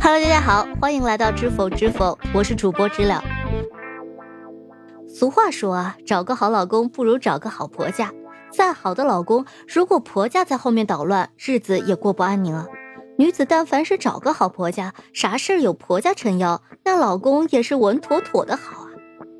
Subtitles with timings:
[0.00, 3.20] Hello，大家好，欢迎来到知否知否，我是主播知了。
[5.08, 8.12] 俗话说啊，找个好老公不如找个好婆家。
[8.52, 12.68] 再好的老公，如果婆家在后面捣乱，日子也过不安宁啊。
[13.18, 18.90] 女子但凡是找个好婆家，啥事儿有婆家撑腰，那老公也是稳妥妥的好啊。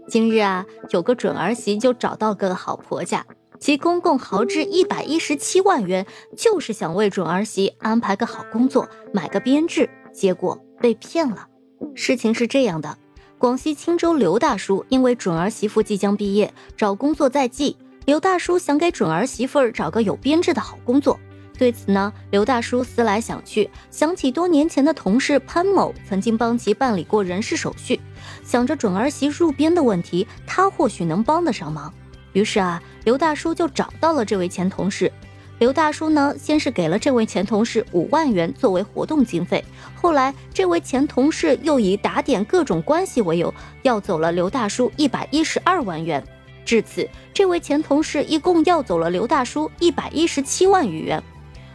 [0.08, 3.24] 今日啊，有个准儿媳就找到个好婆家。
[3.60, 6.04] 其公公豪掷一百一十七万元，
[6.36, 11.48] 就是想为准儿媳安排个好工作，买个编制，结果被骗了。
[11.94, 12.96] 事情是这样的：
[13.36, 21.18] 广西钦州刘大叔因为准儿媳妇即将毕业，找工作在即，刘大叔想给准儿媳妇儿找个有编制的好工作。
[21.56, 28.00] 对此呢，刘大叔思来想去，想起多年前的同事潘某曾经帮其办理过人事手续，
[28.42, 31.92] 想着准儿媳入编的问题，他或许能帮得上忙。
[32.32, 35.12] 于是啊，刘大叔就找到了这位前同事。
[35.60, 46.22] 刘大叔呢，先是给了这位前同事五万元作为活动经费，后来这位前同事又以打点各种关系为由，要走了刘大叔一百一十二万元。
[46.64, 51.22] 至此，这位前同事一共要走了刘大叔一百一十七万余元。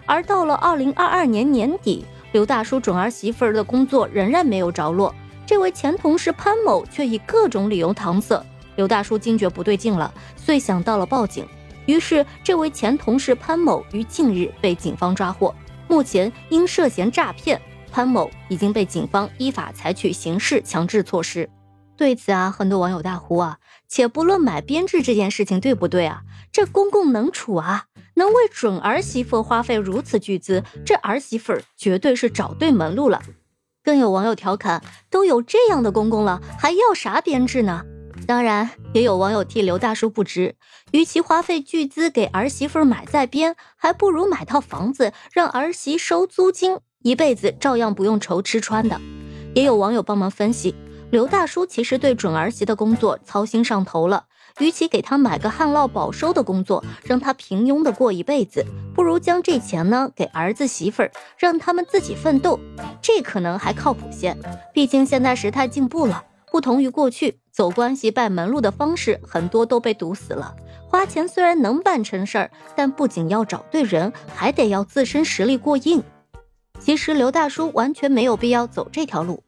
[0.05, 8.45] 而到了二零二二年年底，刘大叔准儿媳妇儿的工作仍然没有着落，这位前同事潘某却以各种理由搪塞。
[8.75, 11.47] 刘大叔惊觉不对劲了，遂想到了报警。
[11.89, 15.55] 于是，这位前同事潘某于近日被警方抓获。
[15.87, 17.59] 目前，因涉嫌诈骗，
[17.91, 21.49] 潘某已经被警方依法采取刑事强制措施。
[21.97, 33.19] 对此啊，很多网友大呼啊，且不论买编制这件事情对不对啊，这公公能处啊，能为准儿媳妇花费如此巨资，这儿媳妇儿绝对是找对门路了。
[33.83, 37.83] 更有网友调侃，都有这样的公公了，还要啥编制呢？
[38.29, 40.53] 当然，也有网友替刘大叔不值，
[40.91, 49.01] 与其花费巨资给儿媳妇买在编，还不如买套房子，让儿媳收租金，一辈子照样不用愁吃穿的。
[49.55, 50.75] 也有网友帮忙分析，
[51.09, 54.25] 刘大叔其实对准儿媳的工作操心上头了，
[54.59, 62.59] 与其给他买个旱涝保收的工作，让他平庸的过一辈子，不如将这钱呢给儿子媳妇儿，让他们自己奋斗，
[63.01, 64.37] 这可能还靠谱些。
[64.71, 66.25] 毕竟现在时态进步了。
[66.51, 70.55] 不同于过去走关系拜门路的方式，很多都被堵死了。
[70.87, 76.03] 花钱虽然能办成事儿，但不仅要找对人，还得要自身实力过硬。
[76.79, 79.43] 其实刘大叔完全没有必要走这条路。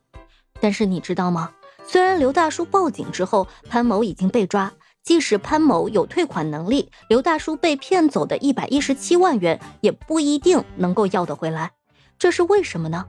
[0.59, 1.51] 但是你知道吗？
[1.83, 11.71] 虽然刘大叔报警之后，潘某已经被抓，即使潘某有退款能力，刘大叔被骗走的一百一十七万元也不一定能够要得回来。
[12.19, 13.05] 这是为什么呢？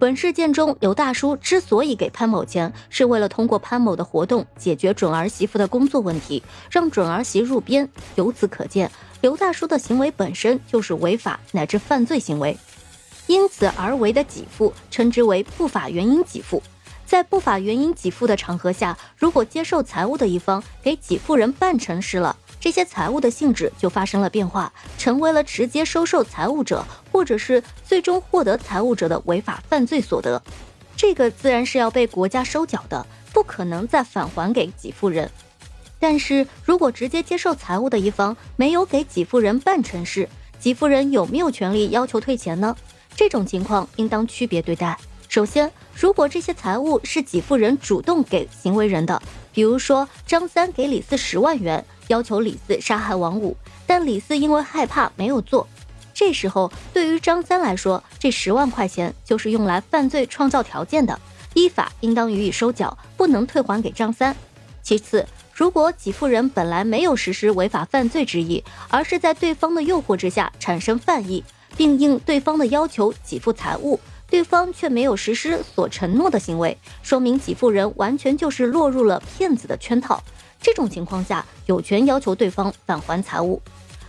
[0.00, 7.88] 本事件中，刘大叔之所以给潘某钱，是为了通过潘某的活动解决准儿媳妇的工作问题，让准儿媳入编。
[8.14, 8.88] 由此可见，
[9.20, 12.56] 刘大叔的行为本身就是违法乃至犯罪行为，
[13.26, 16.62] 因此而为的给付称之为不法原因给付。
[17.04, 22.36] 在不法原因给付的场合下，如果接受财物的一方给给付人办成事了。
[22.60, 30.42] 这些财物的性质就发生了变化，成为了直接收受财物者，或者是最终获得财物者的违法犯罪所得，
[30.96, 35.30] 这个自然是要被国家收缴的，不可能再返还给给付人。
[36.00, 40.28] 但是如果直接接受财物的一方没有给给付人办成事，
[40.60, 42.76] 给付人有没有权利要求退钱呢？
[43.14, 44.98] 这种情况应当区别对待。
[45.28, 49.20] 首先，如果这些财物是给付人主动给行为人的，
[49.52, 51.84] 比如说张三给李四十万元。
[52.08, 55.66] 要求李四杀害王五，但李四因为害怕没有做。
[56.12, 61.18] 这时候，对于张三来说，这十万块钱就是用来犯罪创造条件的，
[61.54, 64.34] 依法应当予以收缴，不能退还给张三。
[64.82, 71.44] 其次，如果给付人本来没有实施违法犯罪之意，而是在对方的诱惑之下产生犯意，
[71.76, 80.20] 并应对方的要求给付财物，对方却没有实施所承诺的行为，说明给付人完全就是落入了骗子的圈套。
[80.60, 83.60] 这种情况下，有权要求对方返还财物。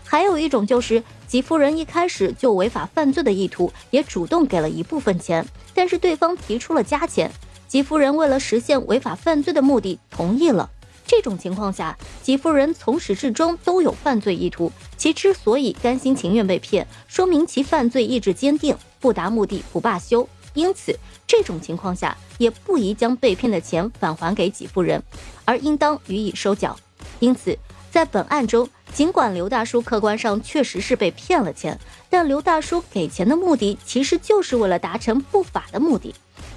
[0.03, 5.45] 还有一种就是给付人一开始就违法犯罪的意图，也主动给了一部分钱，
[5.75, 7.31] 但是对方提出了加钱，
[7.69, 10.69] 给付人为了实现违法犯罪的目的同意了。
[11.05, 20.28] 这种情况下，给付人从始至终都有犯罪意图，其之所以甘心情愿被骗，说明其犯罪意志坚定，不达目的不罢休。
[20.53, 20.97] 因此，
[21.28, 25.01] 这种情况下也不宜将被骗的钱返还给给付人，
[25.46, 26.75] 而应当予以收缴。
[27.19, 27.57] 因此，
[27.91, 31.79] 在本案中，尽管刘大叔客观上确实是被骗了钱，
[32.09, 36.13] 但刘大叔给钱的目的其实就是为了达成不法的目的，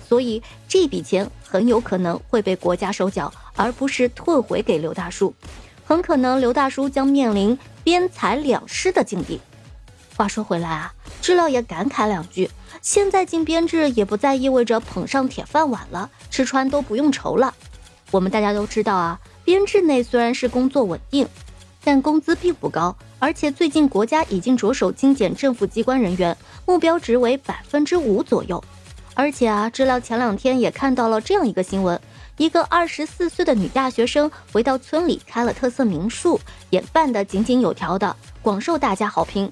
[0.08, 5.34] 所以这笔钱很有可能会被国家收缴，而不是退回给刘大叔。
[5.84, 9.40] 很可能刘大叔将面临边财两失的境地。
[10.16, 12.50] 话说回来啊，知了也感慨两句：
[12.80, 17.54] 现在进编制也不再意味着捧上铁饭碗了，吃穿都不用愁了。
[18.10, 21.26] 我们大家都知道啊，编制内虽然是工作稳定，
[21.82, 26.36] 但工资并不高，而且最近国家已经着手精简政府机关人员，
[26.66, 28.62] 目标值为百分之五左右。
[29.14, 31.98] 而且啊，知了前两天也看到了这样一个新闻：
[32.36, 36.38] 一个二十四岁的女大学生回到村里开了特色民宿，
[36.70, 39.50] 也办得井井有条的，广受大家好评。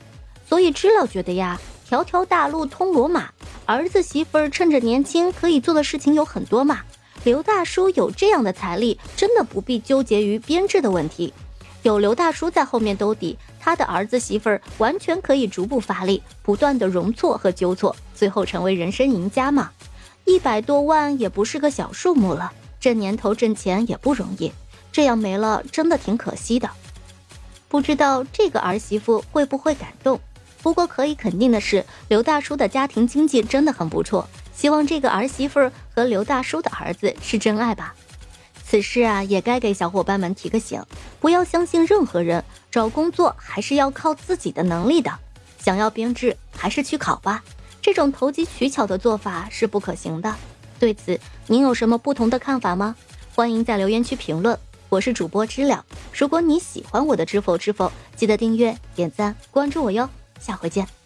[0.50, 3.31] 所以知了觉得呀，条条大路通罗马，
[3.67, 6.81] 儿子媳妇儿趁着年轻可以做的事情有很多嘛。
[7.23, 11.32] 刘大叔有这样的财力，真的不必纠结于编制的问题。
[11.85, 19.70] 有刘大叔在后面兜底，他的儿子媳妇儿完全可以逐步发力，不断的容错和纠错，最后成为人生赢家嘛。
[20.25, 24.53] 一百多万也不是个小数目了，这年头挣钱也不容易，
[24.91, 26.69] 这样没了真的挺可惜的。
[27.69, 30.20] 不知道这个儿媳妇会不会感动？
[30.62, 34.28] 不过可以肯定的是，刘大叔的家庭经济真的很不错。
[34.54, 37.94] 希望这个儿媳妇和刘大叔的儿子是真爱吧。
[38.62, 40.82] 此事啊，也该给小伙伴们提个醒，
[41.18, 45.10] 不要相信任何人，找工作还是要靠自己的能力的。
[45.58, 47.42] 想要编制，还是去考吧。
[47.82, 50.34] 这种投机取巧的做法是不可行的。
[50.78, 52.94] 对此，您有什么不同的看法吗？
[53.34, 54.58] 欢迎在留言区评论。
[54.90, 60.08] 我是主播知了，如果你喜欢我的知否知否，记得订阅、点赞、关注我哟。
[60.40, 61.00] 下回见。